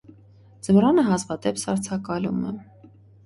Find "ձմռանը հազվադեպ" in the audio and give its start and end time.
0.67-1.61